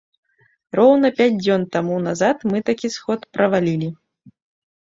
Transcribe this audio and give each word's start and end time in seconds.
Роўна 0.77 1.11
пяць 1.19 1.35
дзён 1.43 1.67
таму 1.77 1.95
назад 2.07 2.37
мы 2.55 2.63
такі 2.71 2.87
сход 2.97 3.19
правалілі. 3.39 3.89